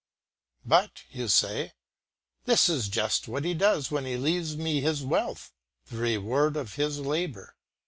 "But," 0.65 1.03
you 1.11 1.27
say, 1.27 1.73
"this 2.45 2.69
is 2.69 2.89
just 2.89 3.27
what 3.27 3.45
he 3.45 3.53
does 3.53 3.91
when 3.91 4.03
he 4.03 4.17
leaves 4.17 4.57
me 4.57 4.81
his 4.81 5.03
wealth, 5.03 5.53
the 5.91 5.97
reward 5.97 6.57
of 6.57 6.73
his 6.73 6.97
labour." 6.97 7.55